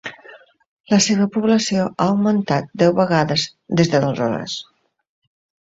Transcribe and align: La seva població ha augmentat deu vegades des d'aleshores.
La 0.93 0.97
seva 1.07 1.27
població 1.35 1.83
ha 1.89 2.07
augmentat 2.15 2.73
deu 2.85 2.97
vegades 3.03 3.47
des 3.83 3.93
d'aleshores. 3.93 4.61